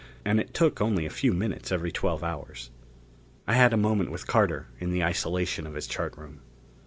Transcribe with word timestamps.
And 0.25 0.39
it 0.39 0.51
took 0.55 0.81
only 0.81 1.05
a 1.05 1.11
few 1.11 1.31
minutes 1.31 1.71
every 1.71 1.91
twelve 1.91 2.23
hours. 2.23 2.71
I 3.45 3.53
had 3.53 3.71
a 3.71 3.77
moment 3.77 4.09
with 4.09 4.25
Carter 4.25 4.65
in 4.79 4.89
the 4.89 5.03
isolation 5.03 5.67
of 5.67 5.75
his 5.75 5.85
chart 5.85 6.17
room. 6.17 6.41